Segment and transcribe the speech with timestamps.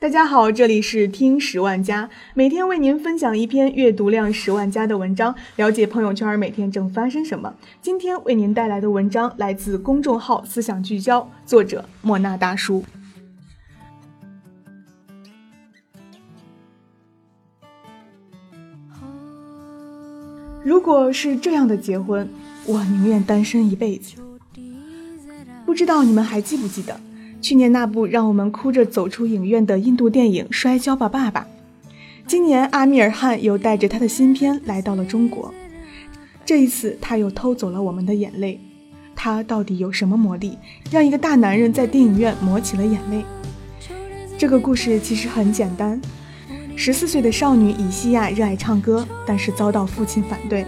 [0.00, 7.52] 大家好，这里是听十万加，每天为您分享一篇阅读量十万加的文章，了解朋友圈每天正发生什么。
[7.82, 12.84] 今天为您带来的文章来自公众号思想聚焦，作者莫那大叔。
[20.62, 22.28] 如果是这样的结婚，
[22.66, 24.14] 我宁愿单身一辈子。
[25.66, 27.00] 不知道你们还记不记得？
[27.40, 31.40] 去年那部让我们哭着走出影院的印度电影《摔跤吧，爸爸》，
[32.26, 35.54] 今年阿米尔汗又带着他的新片来到了中国，
[36.44, 38.60] 这一次他又偷走了我们的眼泪。
[39.14, 40.56] 他到底有什么魔力，
[40.90, 43.24] 让一个大男人在电影院抹起了眼泪？
[44.36, 46.00] 这个故事其实很简单：
[46.76, 50.64] 十四岁的少女以西亚热爱唱歌，但是遭到父亲反对。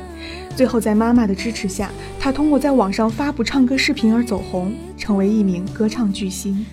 [0.56, 4.72] 最后，在妈妈的支持下，她通过在网上发布唱歌视频而走红，
[5.10, 6.64] 成为一名歌唱巨星。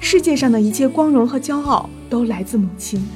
[0.00, 3.06] 世界上的一切光荣和骄傲都来自母亲。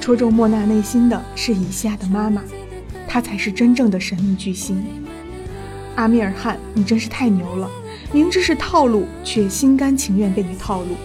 [0.00, 2.42] 戳中莫娜内心的是以西亚的妈妈，
[3.06, 4.82] 她才是真正的神秘巨星。
[5.94, 7.70] 阿米尔汗，你真是太牛了！
[8.12, 10.96] 明知是套路，却心甘情愿被你套路。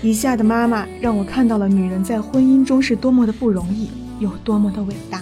[0.00, 5.20] 以下的妈妈让我看到了女人在婚姻中是多么的不容易，有多么的伟大。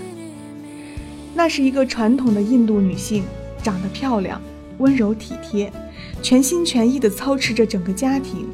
[1.35, 3.25] 那是一个传统的印度女性，
[3.61, 4.41] 长得漂亮，
[4.81, 5.73] 温柔体贴，
[6.21, 8.49] 全心全意地操持着整个家庭。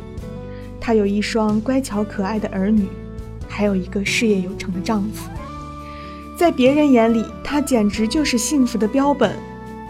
[0.79, 2.87] 她有一双乖巧可爱的儿女，
[3.49, 5.31] 还有一个事业有成的丈夫。
[6.37, 9.35] 在别人眼里，她简直就是幸福的标本，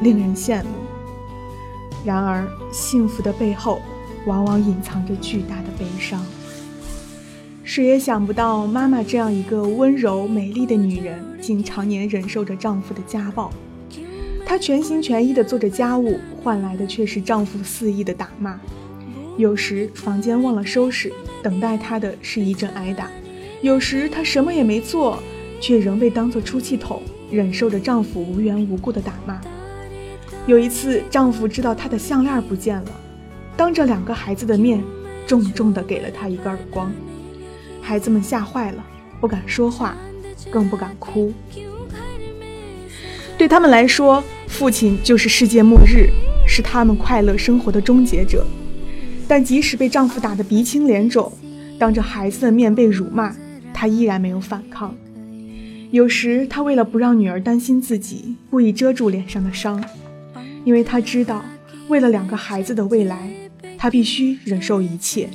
[0.00, 0.68] 令人羡慕。
[2.04, 3.80] 然而，幸福的背后，
[4.26, 6.24] 往往隐藏着巨大的悲伤。
[7.64, 13.50] 谁也想不到，妈妈这样一个温柔美丽的女人，竟常年忍受着丈夫的家暴。
[14.46, 18.58] 她全心全意地做着家务，换来的却是丈夫肆意的打骂。
[19.36, 23.06] 有时房间忘了收拾，等待她的是一阵挨打；
[23.60, 25.18] 有时她什么也没做，
[25.60, 29.40] 却仍被当作出气筒，忍受着丈夫无缘无故的打骂。
[30.46, 33.00] 有一次，丈夫知道她的项链不见了，
[33.56, 34.80] 当着两个孩子的面，
[35.26, 36.92] 重重地给了她一个耳光。
[37.82, 38.86] 孩子们吓坏了，
[39.20, 39.96] 不敢说话，
[40.52, 41.32] 更不敢哭。
[43.36, 46.08] 对他们来说，父亲就是世界末日，
[46.46, 48.46] 是他们快乐生活的终结者。
[49.28, 51.32] 但即使被丈夫打得鼻青脸肿，
[51.78, 53.34] 当着孩子的面被辱骂，
[53.74, 54.94] 她依然没有反抗。
[55.90, 59.82] 有时，她为了不让女儿担心自己，故意遮住脸上的伤，
[60.64, 61.44] 因为她知道，
[61.88, 63.30] 为了两个孩子的未来，
[63.76, 65.28] 她必须忍受一切。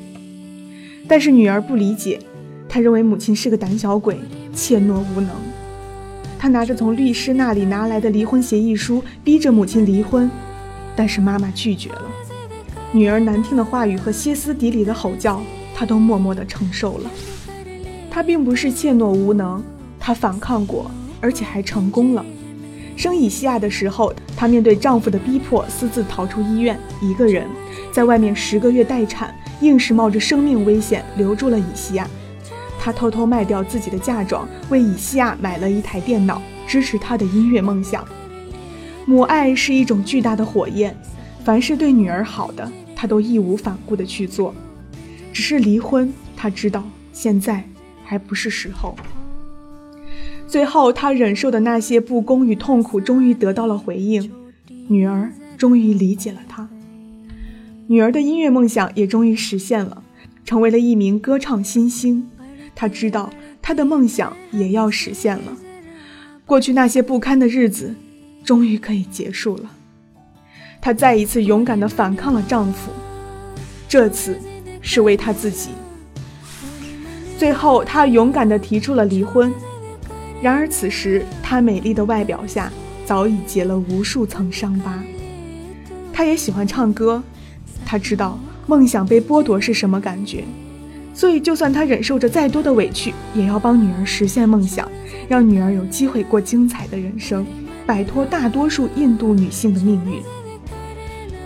[1.07, 2.19] 但是女儿不理解。
[2.69, 4.17] 她认为母亲是个胆小鬼，
[4.55, 5.29] 怯懦无能。
[6.41, 10.27] 他拿着从律师那里拿来的离婚协议书，逼着母亲离婚，
[10.95, 12.01] 但是妈妈拒绝了。
[12.91, 15.39] 女儿难听的话语和歇斯底里的吼叫，
[15.75, 17.11] 他都默默地承受了。
[18.09, 19.61] 他并不是怯懦无能，
[19.99, 22.25] 他反抗过，而且还成功了。
[22.97, 27.45] 生以西亚的时候，她面对丈夫的逼迫，私自逃出医院，一个人
[27.93, 29.31] 在外面十个月待产，
[29.61, 32.07] 硬是冒着生命危险留住了以西亚。
[32.83, 38.03] 她偷偷卖掉自己的嫁妆，为以西亚买了一台电脑，支持她的音乐梦想。
[39.05, 40.97] 母爱是一种巨大的火焰，
[41.43, 44.55] 凡是对女儿好的，她都义无反顾地去做。
[45.31, 46.83] 只是离婚，她知道
[47.13, 47.63] 现在
[48.03, 48.95] 还不是时候。
[50.47, 54.31] 最后，她忍受的那些不公与痛苦，终于得到了回应。
[54.87, 56.67] 女儿终于理解了她，
[57.85, 60.01] 女儿的音乐梦想也终于实现了，
[60.43, 62.27] 成为了一名歌唱新星。
[62.81, 63.31] 他知道
[63.61, 65.55] 他的梦想也要实现了，
[66.47, 67.93] 过去那些不堪的日子，
[68.43, 69.71] 终于可以结束了。
[70.81, 72.89] 她再一次勇敢地反抗了丈夫，
[73.87, 74.35] 这次
[74.81, 75.69] 是为她自己。
[77.37, 79.53] 最后，她勇敢地提出了离婚。
[80.41, 82.73] 然而，此时她美丽的外表下
[83.05, 85.03] 早已结了无数层伤疤。
[86.11, 87.21] 她也喜欢唱歌，
[87.85, 90.43] 她知道梦想被剥夺是什么感觉。
[91.13, 94.89] 所以，就算她忍受着再多的委屈，也要帮女儿实现梦想，
[95.27, 97.45] 让女儿有机会过精彩的人生，
[97.85, 100.21] 摆脱大多数印度女性的命运。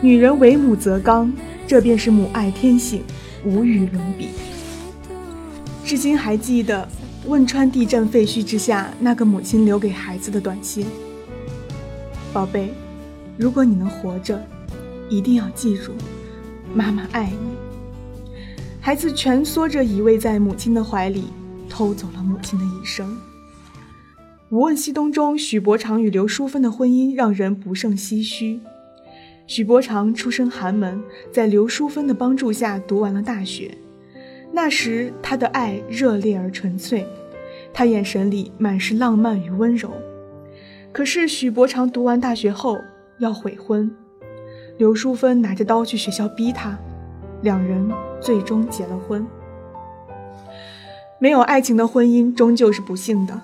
[0.02, 1.34] 女人为母则刚，
[1.66, 3.02] 这便是母爱天性，
[3.44, 4.30] 无与伦比。
[5.84, 6.88] 至今还记得
[7.28, 10.86] 汶川地震废墟之下那个母亲留给孩子的短信
[12.32, 12.72] ：“宝贝，
[13.38, 14.40] 如果你能活着，
[15.10, 15.92] 一定要记住，
[16.74, 17.56] 妈妈爱你。”
[18.86, 21.24] 孩子蜷缩着依偎在母亲的怀里，
[21.68, 23.18] 偷走了母亲的一生。
[24.50, 28.60] 《无问西东》中，许伯常与刘淑芬的婚姻让人不胜唏嘘。
[29.48, 31.02] 许伯常出身寒门，
[31.32, 33.76] 在刘淑芬的帮助下读完了大学。
[34.52, 37.08] 那时他的爱热烈而纯粹，
[37.74, 39.92] 他眼神里满是浪漫与温柔。
[40.92, 42.78] 可是许伯常读完大学后
[43.18, 43.92] 要悔婚，
[44.78, 46.78] 刘淑芬拿着刀去学校逼他，
[47.46, 47.88] 两人
[48.20, 49.24] 最终结了婚。
[51.20, 53.40] 没有爱情的婚姻终究是不幸的。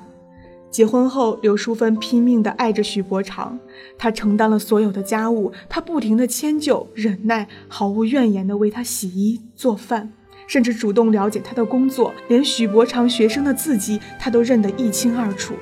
[0.71, 3.59] 结婚后，刘淑芬拼命地爱着许伯常，
[4.00, 10.12] 她承担了所有的家务，她不停地迁就、忍耐，毫无怨言地为他洗衣做饭，
[10.48, 15.53] 甚至主动了解他的工作，连许伯常学生的字迹，她都认得一清二楚。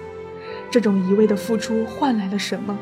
[0.72, 2.80] 这种一味的付出换来了什么？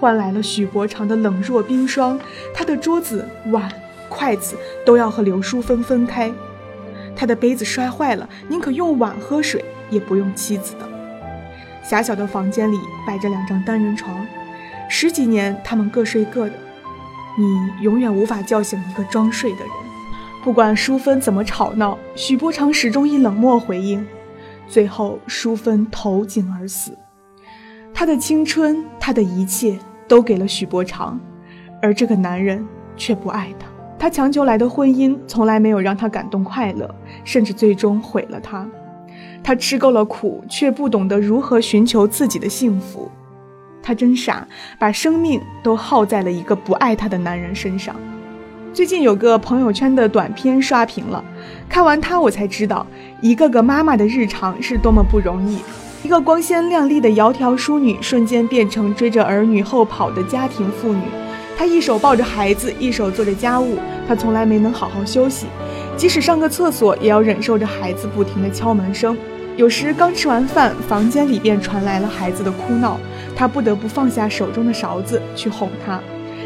[0.00, 2.18] 换来了许伯常的冷若冰霜，
[2.52, 3.70] 他的桌子、碗、
[4.08, 6.32] 筷子都要和刘淑芬分开，
[7.14, 10.88] 他的杯子摔坏了，宁可用碗喝水，也不用妻子的。
[11.82, 14.26] 狭小的房间里摆着两张单人床，
[14.88, 16.52] 十几年他们各睡各的，
[17.38, 19.68] 你永远无法叫醒一个装睡的人。
[20.44, 24.06] 不管淑芬怎么吵闹，许伯常始终以冷漠回应，
[24.66, 26.96] 最后淑芬投井而死。
[27.92, 31.18] 他的青春，他的一切都给了许伯常，
[31.82, 32.66] 而这个男人
[32.96, 33.67] 却不爱他。
[33.98, 36.88] 他强求来的婚姻从来没有让他感动快乐，
[37.24, 38.66] 甚至最终毁了他。
[39.42, 43.10] 他吃够了苦，却不懂得如何寻求自己的幸福。
[43.82, 44.46] 他真傻，
[44.78, 47.96] 把生命都耗在了一个不爱他的男人身上。
[48.74, 51.24] 最近有个朋友圈的短片刷屏了，
[51.68, 52.86] 看完它我才知道，
[53.20, 55.58] 一个个妈妈的日常是多么不容易。
[56.04, 61.00] 一个光鲜亮丽的窈窕淑女，瞬间变成追着儿女后跑的家庭妇女。
[61.58, 63.76] 她一手抱着孩子，一手做着家务，
[64.06, 65.46] 她从来没能好好休息。
[65.96, 69.18] 即使上个厕所，也要忍受着孩子不停的敲门声。
[69.56, 72.96] 有时刚吃完饭，房间里便传来了孩子的哭闹，
[73.34, 76.00] 他不得不放下手中的勺子去哄他，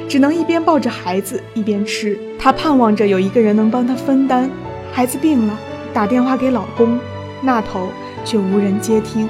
[0.08, 2.18] 只能一边抱着孩子一边吃。
[2.38, 4.50] 他盼望着有一个人能帮他分担。
[4.90, 5.58] 孩子病了，
[5.92, 6.98] 打电话给老公，
[7.42, 7.90] 那头
[8.24, 9.28] 却无人接听。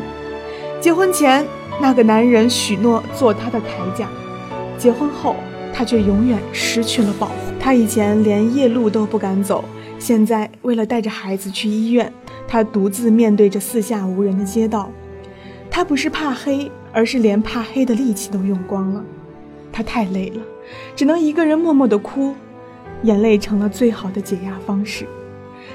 [0.80, 1.44] 结婚前，
[1.80, 4.06] 那个男人许诺做他的铠甲；
[4.78, 5.34] 结婚后，
[5.72, 7.34] 他却永远失去了保护。
[7.58, 9.64] 他以前连夜路都不敢走。
[9.98, 12.12] 现在，为了带着孩子去医院，
[12.48, 14.90] 他独自面对着四下无人的街道。
[15.70, 19.04] 他不是怕黑，而是连怕黑的力气都用光了。
[19.72, 20.42] 他太累了，
[20.94, 22.34] 只能一个人默默地哭，
[23.04, 25.06] 眼泪成了最好的解压方式。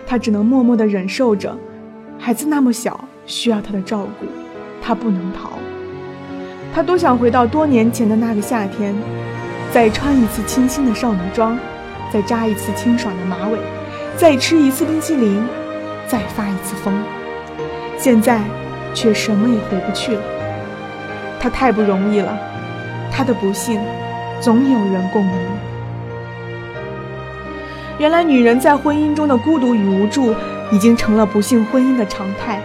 [0.06, 1.58] 他只能默默地忍受着，
[2.20, 4.26] 孩子那么小，需要他的照顾，
[4.82, 5.54] 他不能逃。
[6.74, 8.94] 他多想回到多年前的那个夏天，
[9.74, 11.58] 再穿一次清新的少女装，
[12.12, 13.60] 再扎一次清爽的马尾。
[14.16, 15.48] 再吃一次冰淇淋，
[16.08, 17.04] 再发一次疯，
[18.00, 18.42] 现在
[18.94, 20.22] 却什么也回不去了。
[21.40, 22.36] 他太不容易了，
[23.12, 23.80] 他的不幸
[24.42, 25.36] 总有人共鸣。
[28.00, 30.34] 原来女人在婚姻中的孤独与无助，
[30.72, 32.60] 已经成了不幸婚姻的常态。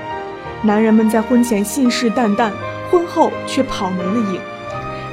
[0.63, 2.51] 男人们在婚前信誓旦旦，
[2.91, 4.41] 婚后却跑没了影，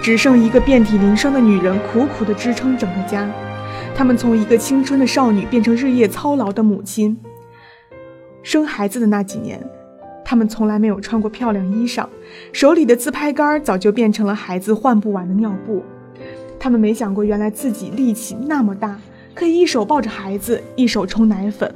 [0.02, 3.30] 只剩一个遍体鳞伤的女人，苦苦地支撑整个家。
[3.94, 7.18] 他们从一个青春的少女变成日夜操劳的母亲。
[8.42, 9.62] 生孩子的那几年，
[10.24, 12.08] 他们从来没有穿过漂亮衣裳，
[12.54, 15.84] 手里的自拍杆早就变成了孩子换不完的尿布。
[16.58, 18.98] 他们没想过，原来自己力气那么大，
[19.36, 21.74] 可以一手抱着孩子，一手冲奶粉。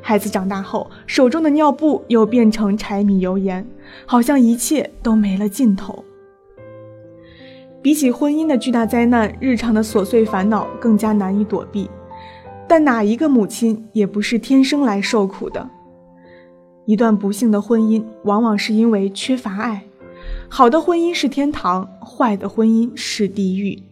[0.00, 3.66] 孩子长大后，手中的尿布又变成柴米油盐，
[4.06, 6.04] 好像一切都没了尽头。
[7.84, 11.90] 比起婚姻的巨大灾难，日常的琐碎烦恼更加难以躲避。
[12.66, 15.68] 但哪一个母亲也不是天生来受苦的。
[16.86, 19.82] 一段不幸的婚姻，往往是因为缺乏爱。
[20.48, 23.82] 好的婚姻是天堂，坏的婚姻是地狱。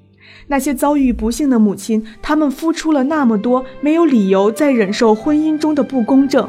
[0.47, 6.49] 那些遭遇不幸的母亲，她们付出了那么多，没有理由再忍受婚姻中的不公正。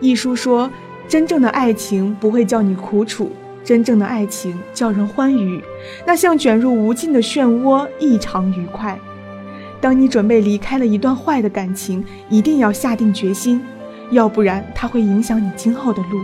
[0.00, 0.68] 一书说，
[1.06, 3.30] 真正的爱情不会叫你苦楚。
[3.66, 5.60] 真正的爱情叫人欢愉，
[6.06, 8.96] 那像卷入无尽的漩涡，异常愉快。
[9.80, 13.60] 当你准备离开了一段坏的感情，一定要下定决心，
[14.12, 16.22] 要不然它会影响你今后的路。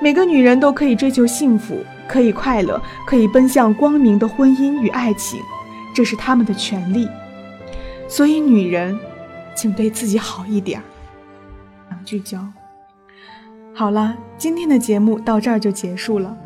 [0.00, 5.40] 每个女人都可以追求幸福，可以快乐，可以奔向光明的婚姻与爱情，
[5.92, 7.08] 这是她们的权利。
[8.06, 8.96] 所以，女人，
[9.56, 10.84] 请对自己好一点儿。
[11.88, 12.46] 两聚焦。
[13.74, 16.36] 好了，今天的节目到这儿就结束了。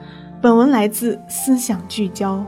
[0.40, 2.44] 本文来自思想聚焦。